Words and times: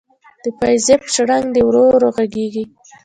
د 0.43 0.45
پایزیب 0.59 1.01
شرنګ 1.13 1.45
دی 1.53 1.61
ورو 1.65 1.83
ورو 1.91 2.09
ږغیږې 2.15 2.63